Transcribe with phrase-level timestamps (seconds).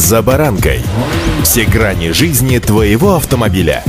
[0.00, 0.80] «За баранкой».
[1.42, 3.84] Все грани жизни твоего автомобиля.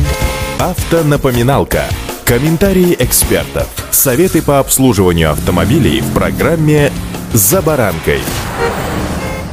[0.59, 1.85] Автонапоминалка.
[2.25, 3.69] Комментарии экспертов.
[3.91, 6.91] Советы по обслуживанию автомобилей в программе
[7.31, 8.19] «За баранкой».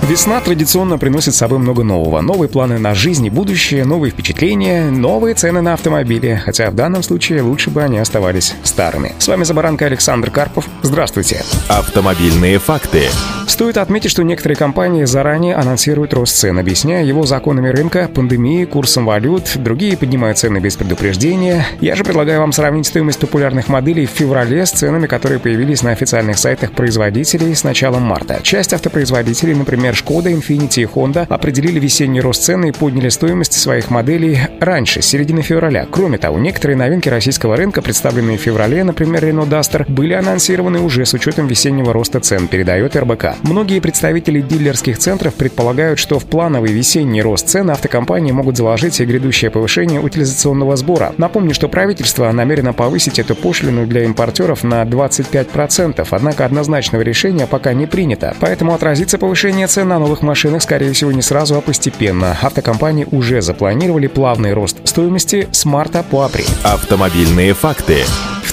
[0.09, 2.21] Весна традиционно приносит с собой много нового.
[2.23, 6.43] Новые планы на жизнь и будущее, новые впечатления, новые цены на автомобили.
[6.45, 9.13] Хотя в данном случае лучше бы они оставались старыми.
[9.21, 10.67] С вами Забаранка Александр Карпов.
[10.83, 11.45] Здравствуйте.
[11.69, 13.11] Автомобильные факты.
[13.49, 19.07] Стоит отметить, что некоторые компании заранее анонсируют рост цен, объясняя его законами рынка, пандемией, курсом
[19.07, 21.67] валют, другие поднимают цены без предупреждения.
[21.81, 25.93] Я же предлагаю вам сравнить стоимость популярных моделей в феврале с ценами, которые появились на
[25.93, 28.39] официальных сайтах производителей с началом марта.
[28.43, 33.91] Часть автопроизводителей, например, Шкода, Infiniti и Honda определили весенний рост цены и подняли стоимость своих
[33.91, 35.87] моделей раньше, с середины февраля.
[35.91, 41.07] Кроме того, некоторые новинки российского рынка, представленные в феврале, например, Renault Duster, были анонсированы уже
[41.07, 43.38] с учетом весеннего роста цен, передает РБК.
[43.43, 49.05] Многие представители дилерских центров предполагают, что в плановый весенний рост цен автокомпании могут заложить и
[49.05, 51.15] грядущее повышение утилизационного сбора.
[51.19, 57.73] Напомню, что правительство намерено повысить эту пошлину для импортеров на 25%, однако однозначного решения пока
[57.73, 58.35] не принято.
[58.41, 62.37] Поэтому отразится повышение цен на новых машинах, скорее всего, не сразу, а постепенно.
[62.43, 66.47] Автокомпании уже запланировали плавный рост стоимости с марта по апрель.
[66.65, 68.05] Автомобильные факты.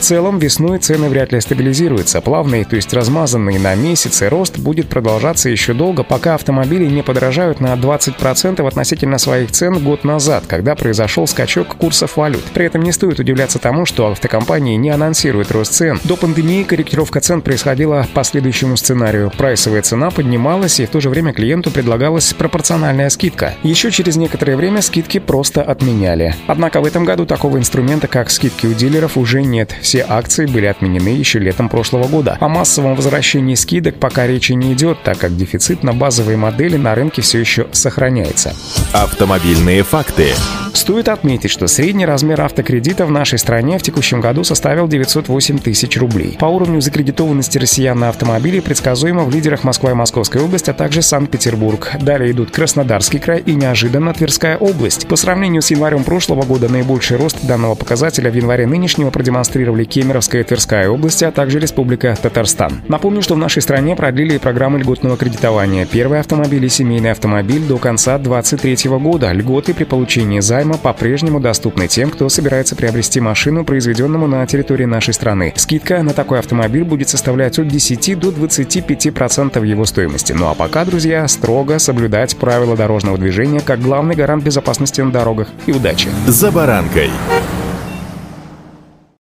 [0.06, 2.22] Целом, весной цены вряд ли стабилизируются.
[2.22, 7.60] Плавный, то есть размазанный на месяцы рост будет продолжаться еще долго, пока автомобили не подорожают
[7.60, 12.44] на 20% относительно своих цен год назад, когда произошел скачок курсов валют.
[12.54, 16.00] При этом не стоит удивляться тому, что автокомпании не анонсируют рост цен.
[16.04, 19.32] До пандемии корректировка цен происходила по следующему сценарию.
[19.36, 23.56] Прайсовая цена поднималась, и в то же время клиенту предлагалась пропорциональная скидка.
[23.64, 26.36] Еще через некоторое время скидки просто отменяли.
[26.46, 29.76] Однако в этом году такого инструмента, как скидки у дилеров, уже нет.
[29.82, 32.38] Все акции были отменены еще летом прошлого года.
[32.40, 36.96] О массовом возвращении скидок пока речи не идет, так как дефицит на базовые модели на
[36.96, 38.54] рынке все еще сохраняется.
[38.94, 40.34] Автомобильные факты.
[40.76, 45.98] Стоит отметить, что средний размер автокредита в нашей стране в текущем году составил 908 тысяч
[45.98, 46.36] рублей.
[46.38, 51.02] По уровню закредитованности россиян на автомобили предсказуемо в лидерах Москва и Московская область, а также
[51.02, 51.92] Санкт-Петербург.
[52.02, 55.08] Далее идут Краснодарский край и неожиданно Тверская область.
[55.08, 60.42] По сравнению с январем прошлого года наибольший рост данного показателя в январе нынешнего продемонстрировали Кемеровская
[60.42, 62.82] и Тверская области, а также Республика Татарстан.
[62.90, 65.86] Напомню, что в нашей стране продлили программу льготного кредитования.
[65.86, 69.32] Первый автомобиль и семейный автомобиль до конца 2023 года.
[69.32, 74.86] Льготы при получении займа займа по-прежнему доступны тем, кто собирается приобрести машину, произведенному на территории
[74.86, 75.54] нашей страны.
[75.56, 80.34] Скидка на такой автомобиль будет составлять от 10 до 25% его стоимости.
[80.34, 85.50] Ну а пока, друзья, строго соблюдать правила дорожного движения как главный гарант безопасности на дорогах
[85.68, 86.10] и удачи.
[86.26, 87.12] За баранкой.